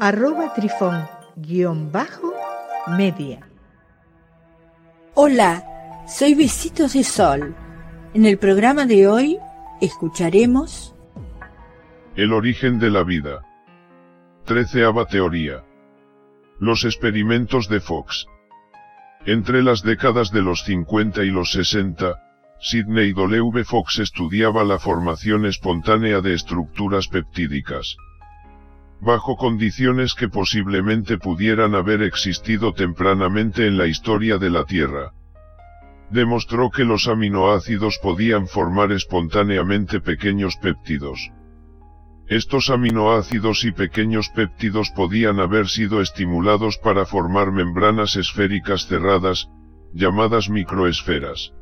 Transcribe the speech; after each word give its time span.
arroba 0.00 0.54
trifón-media. 0.54 3.40
Hola, 5.14 5.64
soy 6.06 6.34
Besitos 6.34 6.92
de 6.92 7.02
Sol. 7.02 7.56
En 8.14 8.24
el 8.24 8.38
programa 8.38 8.86
de 8.86 9.08
hoy 9.08 9.38
escucharemos 9.80 10.94
El 12.14 12.32
origen 12.32 12.78
de 12.78 12.90
la 12.90 13.02
vida. 13.02 13.44
Treceava 14.44 15.06
teoría. 15.06 15.64
Los 16.60 16.84
experimentos 16.84 17.68
de 17.68 17.80
Fox. 17.80 18.26
Entre 19.26 19.64
las 19.64 19.82
décadas 19.82 20.30
de 20.30 20.42
los 20.42 20.62
50 20.62 21.24
y 21.24 21.30
los 21.30 21.50
60, 21.52 22.14
Sidney 22.60 23.12
W. 23.12 23.64
Fox 23.64 23.98
estudiaba 23.98 24.62
la 24.62 24.78
formación 24.78 25.44
espontánea 25.44 26.20
de 26.20 26.34
estructuras 26.34 27.08
peptídicas 27.08 27.96
bajo 29.00 29.36
condiciones 29.36 30.14
que 30.14 30.28
posiblemente 30.28 31.18
pudieran 31.18 31.74
haber 31.74 32.02
existido 32.02 32.72
tempranamente 32.72 33.66
en 33.66 33.78
la 33.78 33.86
historia 33.86 34.38
de 34.38 34.50
la 34.50 34.64
Tierra. 34.64 35.12
Demostró 36.10 36.70
que 36.70 36.84
los 36.84 37.06
aminoácidos 37.06 37.98
podían 38.02 38.48
formar 38.48 38.92
espontáneamente 38.92 40.00
pequeños 40.00 40.56
péptidos. 40.56 41.30
Estos 42.26 42.70
aminoácidos 42.70 43.64
y 43.64 43.72
pequeños 43.72 44.28
péptidos 44.30 44.90
podían 44.90 45.38
haber 45.40 45.68
sido 45.68 46.00
estimulados 46.00 46.76
para 46.78 47.06
formar 47.06 47.52
membranas 47.52 48.16
esféricas 48.16 48.86
cerradas, 48.86 49.48
llamadas 49.94 50.50
microesferas. 50.50 51.52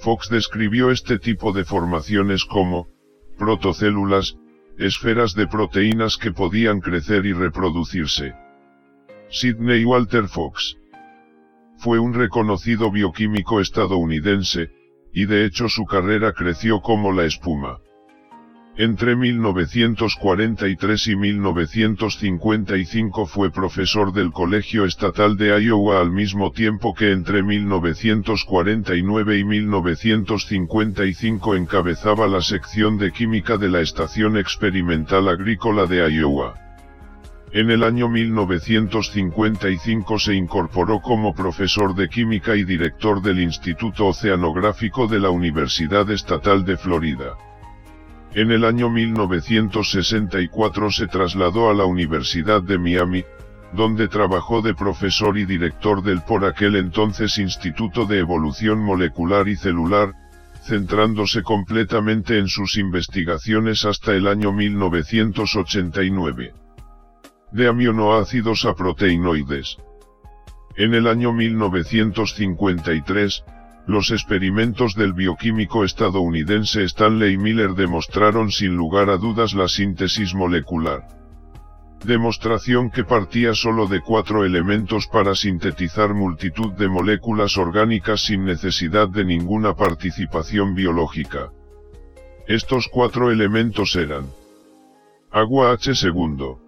Fox 0.00 0.28
describió 0.30 0.90
este 0.90 1.18
tipo 1.18 1.52
de 1.52 1.64
formaciones 1.64 2.44
como 2.44 2.88
protocélulas, 3.38 4.36
esferas 4.80 5.34
de 5.34 5.46
proteínas 5.46 6.16
que 6.16 6.32
podían 6.32 6.80
crecer 6.80 7.26
y 7.26 7.32
reproducirse. 7.32 8.34
Sidney 9.28 9.84
Walter 9.84 10.26
Fox 10.26 10.76
fue 11.76 11.98
un 11.98 12.12
reconocido 12.12 12.90
bioquímico 12.90 13.60
estadounidense, 13.60 14.70
y 15.12 15.26
de 15.26 15.44
hecho 15.44 15.68
su 15.68 15.84
carrera 15.84 16.32
creció 16.32 16.80
como 16.80 17.12
la 17.12 17.24
espuma. 17.24 17.78
Entre 18.76 19.16
1943 19.16 21.08
y 21.08 21.16
1955 21.16 23.26
fue 23.26 23.50
profesor 23.50 24.12
del 24.12 24.30
Colegio 24.30 24.84
Estatal 24.84 25.36
de 25.36 25.60
Iowa 25.60 26.00
al 26.00 26.12
mismo 26.12 26.52
tiempo 26.52 26.94
que 26.94 27.10
entre 27.10 27.42
1949 27.42 29.38
y 29.38 29.44
1955 29.44 31.56
encabezaba 31.56 32.28
la 32.28 32.40
sección 32.40 32.96
de 32.96 33.10
química 33.10 33.56
de 33.56 33.68
la 33.68 33.80
Estación 33.80 34.36
Experimental 34.38 35.28
Agrícola 35.28 35.86
de 35.86 36.08
Iowa. 36.08 36.54
En 37.52 37.72
el 37.72 37.82
año 37.82 38.08
1955 38.08 40.20
se 40.20 40.34
incorporó 40.34 41.00
como 41.00 41.34
profesor 41.34 41.96
de 41.96 42.08
química 42.08 42.54
y 42.54 42.62
director 42.62 43.20
del 43.20 43.40
Instituto 43.40 44.06
Oceanográfico 44.06 45.08
de 45.08 45.18
la 45.18 45.30
Universidad 45.30 46.08
Estatal 46.12 46.64
de 46.64 46.76
Florida. 46.76 47.34
En 48.32 48.52
el 48.52 48.64
año 48.64 48.88
1964 48.90 50.92
se 50.92 51.08
trasladó 51.08 51.68
a 51.68 51.74
la 51.74 51.84
Universidad 51.84 52.62
de 52.62 52.78
Miami, 52.78 53.24
donde 53.72 54.06
trabajó 54.06 54.62
de 54.62 54.72
profesor 54.74 55.36
y 55.36 55.46
director 55.46 56.00
del 56.02 56.22
por 56.22 56.44
aquel 56.44 56.76
entonces 56.76 57.38
Instituto 57.38 58.06
de 58.06 58.18
Evolución 58.18 58.78
Molecular 58.78 59.48
y 59.48 59.56
Celular, 59.56 60.14
centrándose 60.62 61.42
completamente 61.42 62.38
en 62.38 62.46
sus 62.46 62.76
investigaciones 62.76 63.84
hasta 63.84 64.14
el 64.14 64.28
año 64.28 64.52
1989. 64.52 66.54
De 67.50 67.66
aminoácidos 67.66 68.64
a 68.64 68.74
proteinoides. 68.74 69.76
En 70.76 70.94
el 70.94 71.08
año 71.08 71.32
1953, 71.32 73.42
los 73.86 74.10
experimentos 74.10 74.94
del 74.94 75.12
bioquímico 75.12 75.84
estadounidense 75.84 76.84
Stanley 76.84 77.36
Miller 77.36 77.70
demostraron 77.70 78.50
sin 78.50 78.76
lugar 78.76 79.10
a 79.10 79.16
dudas 79.16 79.54
la 79.54 79.68
síntesis 79.68 80.34
molecular. 80.34 81.08
Demostración 82.04 82.90
que 82.90 83.04
partía 83.04 83.54
solo 83.54 83.86
de 83.86 84.00
cuatro 84.00 84.44
elementos 84.44 85.06
para 85.06 85.34
sintetizar 85.34 86.14
multitud 86.14 86.72
de 86.72 86.88
moléculas 86.88 87.58
orgánicas 87.58 88.22
sin 88.22 88.44
necesidad 88.44 89.08
de 89.08 89.24
ninguna 89.24 89.74
participación 89.74 90.74
biológica. 90.74 91.50
Estos 92.46 92.88
cuatro 92.88 93.30
elementos 93.30 93.96
eran 93.96 94.26
agua 95.30 95.72
H 95.72 95.94
segundo, 95.94 96.58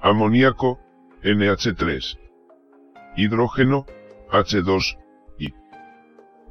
amoníaco, 0.00 0.78
NH3, 1.22 2.18
hidrógeno, 3.16 3.86
H2, 4.30 4.96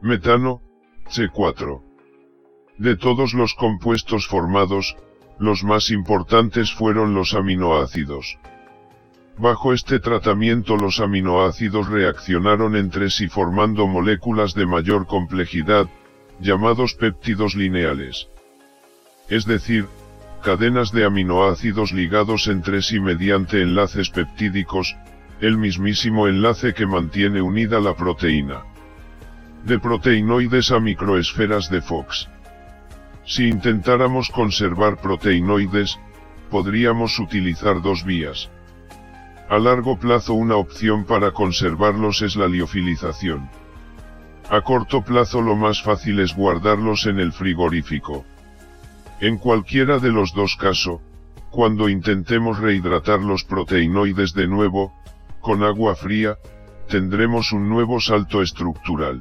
metano, 0.01 0.61
C4. 1.09 1.81
De 2.77 2.95
todos 2.95 3.33
los 3.33 3.55
compuestos 3.55 4.27
formados, 4.27 4.95
los 5.39 5.63
más 5.63 5.89
importantes 5.89 6.71
fueron 6.73 7.15
los 7.15 7.33
aminoácidos. 7.33 8.37
Bajo 9.39 9.73
este 9.73 9.99
tratamiento 9.99 10.77
los 10.77 10.99
aminoácidos 10.99 11.89
reaccionaron 11.89 12.75
entre 12.75 13.09
sí 13.09 13.27
formando 13.27 13.87
moléculas 13.87 14.53
de 14.53 14.65
mayor 14.65 15.07
complejidad, 15.07 15.87
llamados 16.39 16.93
péptidos 16.93 17.55
lineales. 17.55 18.27
Es 19.29 19.45
decir, 19.45 19.87
cadenas 20.43 20.91
de 20.91 21.05
aminoácidos 21.05 21.91
ligados 21.91 22.47
entre 22.47 22.81
sí 22.81 22.99
mediante 22.99 23.61
enlaces 23.61 24.09
peptídicos, 24.09 24.95
el 25.41 25.57
mismísimo 25.57 26.27
enlace 26.27 26.73
que 26.73 26.85
mantiene 26.85 27.41
unida 27.41 27.79
la 27.79 27.95
proteína 27.95 28.63
de 29.67 29.79
proteinoides 29.79 30.71
a 30.71 30.79
microesferas 30.79 31.69
de 31.69 31.81
Fox. 31.81 32.29
Si 33.25 33.49
intentáramos 33.49 34.29
conservar 34.29 35.01
proteinoides, 35.01 35.99
podríamos 36.49 37.19
utilizar 37.19 37.81
dos 37.81 38.05
vías. 38.05 38.49
A 39.49 39.59
largo 39.59 39.99
plazo 39.99 40.33
una 40.33 40.55
opción 40.55 41.03
para 41.03 41.31
conservarlos 41.31 42.21
es 42.21 42.37
la 42.37 42.47
liofilización. 42.47 43.49
A 44.49 44.61
corto 44.61 45.01
plazo 45.01 45.41
lo 45.41 45.57
más 45.57 45.83
fácil 45.83 46.21
es 46.21 46.33
guardarlos 46.33 47.05
en 47.05 47.19
el 47.19 47.33
frigorífico. 47.33 48.23
En 49.19 49.37
cualquiera 49.37 49.99
de 49.99 50.11
los 50.13 50.33
dos 50.33 50.55
casos, 50.55 51.01
cuando 51.51 51.89
intentemos 51.89 52.57
rehidratar 52.57 53.19
los 53.19 53.43
proteinoides 53.43 54.33
de 54.33 54.47
nuevo, 54.47 54.93
con 55.41 55.63
agua 55.63 55.95
fría, 55.95 56.37
tendremos 56.87 57.51
un 57.51 57.67
nuevo 57.67 57.99
salto 57.99 58.41
estructural. 58.41 59.19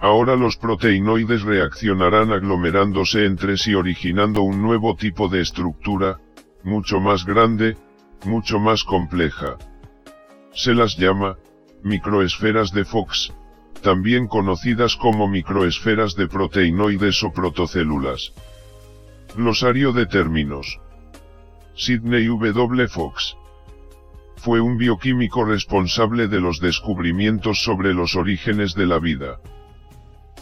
Ahora 0.00 0.36
los 0.36 0.56
proteinoides 0.56 1.42
reaccionarán 1.42 2.32
aglomerándose 2.32 3.24
entre 3.24 3.56
sí 3.56 3.74
originando 3.74 4.42
un 4.42 4.60
nuevo 4.60 4.96
tipo 4.96 5.28
de 5.28 5.40
estructura, 5.40 6.18
mucho 6.62 7.00
más 7.00 7.24
grande, 7.24 7.76
mucho 8.24 8.58
más 8.58 8.84
compleja. 8.84 9.56
Se 10.52 10.74
las 10.74 10.96
llama, 10.96 11.36
microesferas 11.82 12.72
de 12.72 12.84
Fox, 12.84 13.32
también 13.82 14.28
conocidas 14.28 14.96
como 14.96 15.28
microesferas 15.28 16.16
de 16.16 16.26
proteinoides 16.26 17.22
o 17.22 17.32
protocélulas. 17.32 18.32
Glosario 19.36 19.92
de 19.92 20.06
términos. 20.06 20.80
Sidney 21.74 22.26
W. 22.26 22.88
Fox. 22.88 23.36
Fue 24.36 24.60
un 24.60 24.78
bioquímico 24.78 25.44
responsable 25.44 26.28
de 26.28 26.40
los 26.40 26.60
descubrimientos 26.60 27.62
sobre 27.62 27.94
los 27.94 28.14
orígenes 28.16 28.74
de 28.74 28.86
la 28.86 28.98
vida. 28.98 29.40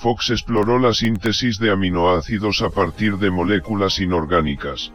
Fox 0.02 0.30
exploró 0.30 0.80
la 0.80 0.92
síntesis 0.92 1.60
de 1.60 1.70
aminoácidos 1.70 2.60
a 2.62 2.70
partir 2.70 3.18
de 3.18 3.30
moléculas 3.30 4.00
inorgánicas. 4.00 4.92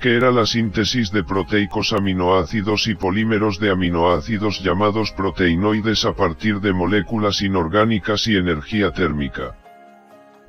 ¿Qué 0.00 0.16
era 0.16 0.32
la 0.32 0.44
síntesis 0.44 1.12
de 1.12 1.22
proteicos 1.22 1.92
aminoácidos 1.92 2.88
y 2.88 2.96
polímeros 2.96 3.60
de 3.60 3.70
aminoácidos 3.70 4.60
llamados 4.60 5.12
proteinoides 5.12 6.04
a 6.04 6.14
partir 6.16 6.58
de 6.58 6.72
moléculas 6.72 7.42
inorgánicas 7.42 8.26
y 8.26 8.36
energía 8.36 8.90
térmica. 8.90 9.56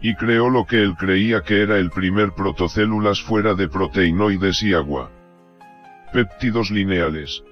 Y 0.02 0.16
creó 0.16 0.50
lo 0.50 0.66
que 0.66 0.82
él 0.82 0.96
creía 0.96 1.42
que 1.42 1.62
era 1.62 1.78
el 1.78 1.92
primer 1.92 2.32
protocélulas 2.32 3.22
fuera 3.22 3.54
de 3.54 3.68
proteinoides 3.68 4.64
y 4.64 4.74
agua. 4.74 5.12
Péptidos 6.12 6.72
lineales. 6.72 7.44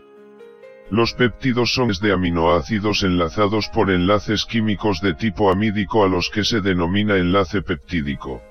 Los 0.91 1.13
péptidos 1.13 1.73
son 1.73 1.87
de 2.01 2.11
aminoácidos 2.11 3.03
enlazados 3.03 3.69
por 3.69 3.91
enlaces 3.91 4.45
químicos 4.45 4.99
de 4.99 5.13
tipo 5.13 5.49
amídico 5.49 6.03
a 6.03 6.09
los 6.09 6.29
que 6.29 6.43
se 6.43 6.59
denomina 6.59 7.15
enlace 7.15 7.61
peptídico. 7.61 8.41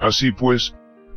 Así 0.00 0.32
pues, 0.32 0.74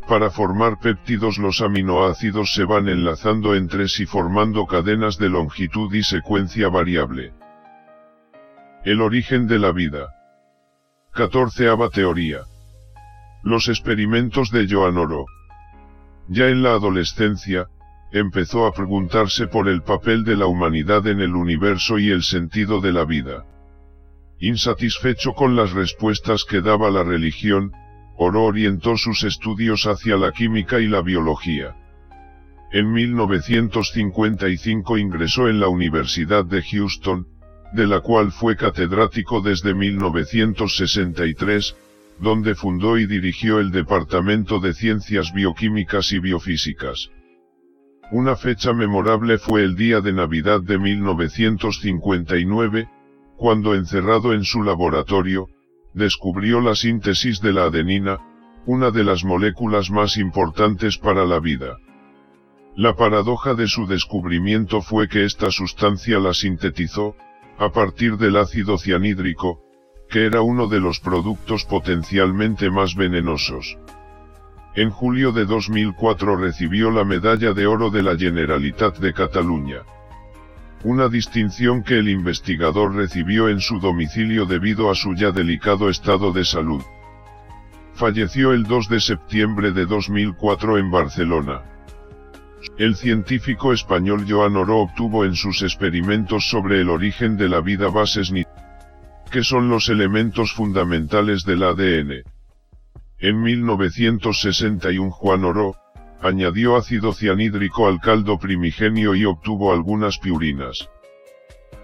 para 0.09 0.29
formar 0.29 0.77
péptidos 0.79 1.37
los 1.37 1.61
aminoácidos 1.61 2.53
se 2.53 2.65
van 2.65 2.89
enlazando 2.89 3.55
entre 3.55 3.87
sí 3.87 4.05
formando 4.05 4.67
cadenas 4.67 5.17
de 5.17 5.29
longitud 5.29 5.93
y 5.93 6.03
secuencia 6.03 6.67
variable. 6.67 7.31
El 8.83 9.01
origen 9.01 9.47
de 9.47 9.57
la 9.57 9.71
vida. 9.71 10.09
14 11.13 11.69
teoría. 11.93 12.41
Los 13.41 13.69
experimentos 13.69 14.51
de 14.51 14.67
Joan 14.69 14.97
Oro. 14.97 15.27
Ya 16.27 16.49
en 16.49 16.61
la 16.61 16.71
adolescencia, 16.71 17.67
empezó 18.11 18.65
a 18.65 18.73
preguntarse 18.73 19.47
por 19.47 19.67
el 19.67 19.81
papel 19.81 20.23
de 20.23 20.37
la 20.37 20.45
humanidad 20.45 21.07
en 21.07 21.21
el 21.21 21.35
universo 21.35 21.99
y 21.99 22.09
el 22.09 22.23
sentido 22.23 22.81
de 22.81 22.93
la 22.93 23.05
vida. 23.05 23.45
Insatisfecho 24.39 25.33
con 25.33 25.55
las 25.55 25.73
respuestas 25.73 26.43
que 26.43 26.61
daba 26.61 26.89
la 26.89 27.03
religión, 27.03 27.71
Oro 28.17 28.43
orientó 28.43 28.97
sus 28.97 29.23
estudios 29.23 29.87
hacia 29.87 30.17
la 30.17 30.31
química 30.31 30.79
y 30.79 30.87
la 30.87 31.01
biología. 31.01 31.75
En 32.71 32.91
1955 32.91 34.97
ingresó 34.97 35.47
en 35.47 35.59
la 35.59 35.67
Universidad 35.67 36.45
de 36.45 36.61
Houston, 36.61 37.27
de 37.73 37.87
la 37.87 38.01
cual 38.01 38.31
fue 38.31 38.55
catedrático 38.55 39.41
desde 39.41 39.73
1963, 39.73 41.75
donde 42.19 42.53
fundó 42.55 42.97
y 42.97 43.05
dirigió 43.05 43.59
el 43.59 43.71
Departamento 43.71 44.59
de 44.59 44.73
Ciencias 44.73 45.33
Bioquímicas 45.33 46.13
y 46.13 46.19
Biofísicas. 46.19 47.09
Una 48.11 48.35
fecha 48.35 48.71
memorable 48.71 49.39
fue 49.39 49.63
el 49.63 49.75
día 49.75 49.99
de 49.99 50.13
Navidad 50.13 50.61
de 50.61 50.77
1959, 50.77 52.87
cuando 53.35 53.73
encerrado 53.73 54.33
en 54.33 54.43
su 54.43 54.61
laboratorio, 54.61 55.47
descubrió 55.93 56.61
la 56.61 56.75
síntesis 56.75 57.41
de 57.41 57.51
la 57.51 57.63
adenina, 57.63 58.19
una 58.67 58.91
de 58.91 59.03
las 59.03 59.23
moléculas 59.23 59.89
más 59.89 60.17
importantes 60.17 60.99
para 60.99 61.25
la 61.25 61.39
vida. 61.39 61.77
La 62.75 62.95
paradoja 62.95 63.55
de 63.55 63.67
su 63.67 63.87
descubrimiento 63.87 64.81
fue 64.81 65.07
que 65.07 65.25
esta 65.25 65.49
sustancia 65.49 66.19
la 66.19 66.33
sintetizó, 66.33 67.15
a 67.57 67.69
partir 67.69 68.17
del 68.17 68.37
ácido 68.37 68.77
cianhídrico, 68.77 69.61
que 70.09 70.25
era 70.25 70.41
uno 70.41 70.67
de 70.67 70.79
los 70.79 70.99
productos 70.99 71.65
potencialmente 71.65 72.69
más 72.69 72.95
venenosos. 72.95 73.77
En 74.75 74.89
julio 74.89 75.31
de 75.31 75.45
2004 75.45 76.35
recibió 76.35 76.91
la 76.91 77.05
Medalla 77.05 77.53
de 77.53 77.65
Oro 77.65 77.89
de 77.89 78.03
la 78.03 78.17
Generalitat 78.17 78.97
de 78.97 79.13
Cataluña. 79.13 79.83
Una 80.83 81.07
distinción 81.07 81.81
que 81.81 81.97
el 81.97 82.09
investigador 82.09 82.93
recibió 82.93 83.47
en 83.47 83.61
su 83.61 83.79
domicilio 83.79 84.45
debido 84.45 84.91
a 84.91 84.95
su 84.95 85.15
ya 85.15 85.31
delicado 85.31 85.89
estado 85.89 86.33
de 86.33 86.43
salud. 86.43 86.83
Falleció 87.93 88.51
el 88.51 88.63
2 88.63 88.89
de 88.89 88.99
septiembre 88.99 89.71
de 89.71 89.85
2004 89.85 90.77
en 90.77 90.91
Barcelona. 90.91 91.61
El 92.77 92.97
científico 92.97 93.71
español 93.71 94.25
Joan 94.27 94.57
Oro 94.57 94.79
obtuvo 94.79 95.23
en 95.23 95.35
sus 95.35 95.61
experimentos 95.61 96.49
sobre 96.49 96.81
el 96.81 96.89
origen 96.89 97.37
de 97.37 97.47
la 97.47 97.61
vida 97.61 97.87
bases 97.87 98.33
que 99.31 99.41
son 99.41 99.69
los 99.69 99.87
elementos 99.87 100.51
fundamentales 100.51 101.45
del 101.45 101.63
ADN. 101.63 102.34
En 103.19 103.41
1961 103.41 105.09
Juan 105.11 105.45
Oro, 105.45 105.75
añadió 106.21 106.75
ácido 106.75 107.13
cianhídrico 107.13 107.87
al 107.87 108.01
caldo 108.01 108.37
primigenio 108.37 109.15
y 109.15 109.25
obtuvo 109.25 109.71
algunas 109.71 110.19
piurinas. 110.19 110.89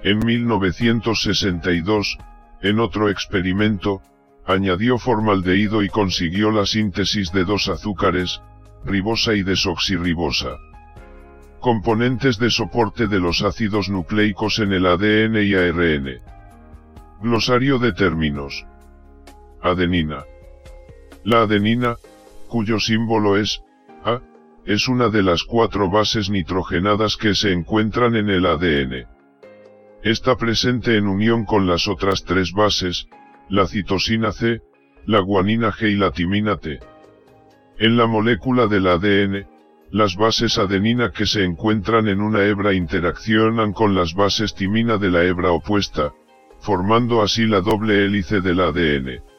En 0.03 0.19
1962, 0.19 2.17
en 2.61 2.79
otro 2.79 3.09
experimento, 3.09 4.01
añadió 4.45 4.97
formaldehído 4.97 5.83
y 5.83 5.89
consiguió 5.89 6.51
la 6.51 6.65
síntesis 6.65 7.31
de 7.31 7.45
dos 7.45 7.69
azúcares, 7.69 8.41
ribosa 8.83 9.33
y 9.33 9.43
desoxirribosa. 9.43 10.57
Componentes 11.59 12.39
de 12.39 12.49
soporte 12.49 13.07
de 13.07 13.19
los 13.19 13.43
ácidos 13.43 13.89
nucleicos 13.89 14.59
en 14.59 14.73
el 14.73 14.85
ADN 14.85 15.37
y 15.43 15.53
ARN. 15.53 16.21
Glosario 17.21 17.77
de 17.77 17.93
términos. 17.93 18.65
Adenina. 19.61 20.25
La 21.23 21.43
adenina, 21.43 21.97
cuyo 22.47 22.79
símbolo 22.79 23.37
es 23.37 23.61
A, 24.03 24.21
es 24.65 24.87
una 24.87 25.09
de 25.09 25.21
las 25.21 25.43
cuatro 25.43 25.89
bases 25.89 26.29
nitrogenadas 26.29 27.15
que 27.15 27.35
se 27.35 27.51
encuentran 27.51 28.15
en 28.15 28.29
el 28.29 28.45
ADN. 28.45 29.05
Está 30.03 30.35
presente 30.35 30.97
en 30.97 31.07
unión 31.07 31.45
con 31.45 31.67
las 31.67 31.87
otras 31.87 32.23
tres 32.23 32.53
bases, 32.53 33.07
la 33.49 33.67
citosina 33.67 34.31
C, 34.31 34.61
la 35.05 35.19
guanina 35.19 35.71
G 35.71 35.91
y 35.91 35.95
la 35.95 36.11
timina 36.11 36.57
T. 36.57 36.79
En 37.77 37.97
la 37.97 38.07
molécula 38.07 38.65
del 38.65 38.87
ADN, 38.87 39.45
las 39.91 40.15
bases 40.15 40.57
adenina 40.57 41.11
que 41.11 41.27
se 41.27 41.43
encuentran 41.43 42.07
en 42.07 42.21
una 42.21 42.43
hebra 42.45 42.73
interaccionan 42.73 43.73
con 43.73 43.93
las 43.93 44.15
bases 44.15 44.55
timina 44.55 44.97
de 44.97 45.11
la 45.11 45.23
hebra 45.23 45.51
opuesta, 45.51 46.13
formando 46.59 47.21
así 47.21 47.45
la 47.45 47.61
doble 47.61 48.05
hélice 48.05 48.41
del 48.41 48.59
ADN. 48.59 49.30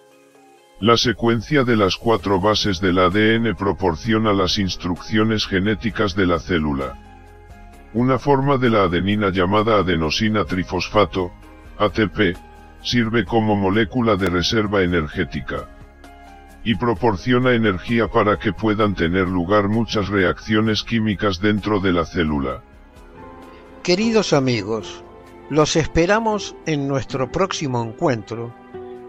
La 0.82 0.96
secuencia 0.96 1.62
de 1.62 1.76
las 1.76 1.96
cuatro 1.96 2.40
bases 2.40 2.80
del 2.80 2.98
ADN 2.98 3.54
proporciona 3.54 4.32
las 4.32 4.58
instrucciones 4.58 5.46
genéticas 5.46 6.16
de 6.16 6.26
la 6.26 6.40
célula. 6.40 6.98
Una 7.94 8.18
forma 8.18 8.58
de 8.58 8.68
la 8.68 8.82
adenina 8.82 9.30
llamada 9.30 9.76
adenosina 9.76 10.44
trifosfato, 10.44 11.30
ATP, 11.78 12.36
sirve 12.82 13.24
como 13.24 13.54
molécula 13.54 14.16
de 14.16 14.28
reserva 14.28 14.82
energética. 14.82 15.68
Y 16.64 16.74
proporciona 16.74 17.52
energía 17.52 18.08
para 18.08 18.40
que 18.40 18.52
puedan 18.52 18.96
tener 18.96 19.28
lugar 19.28 19.68
muchas 19.68 20.08
reacciones 20.08 20.82
químicas 20.82 21.38
dentro 21.40 21.78
de 21.78 21.92
la 21.92 22.04
célula. 22.04 22.60
Queridos 23.84 24.32
amigos, 24.32 25.04
los 25.48 25.76
esperamos 25.76 26.56
en 26.66 26.88
nuestro 26.88 27.30
próximo 27.30 27.84
encuentro 27.84 28.52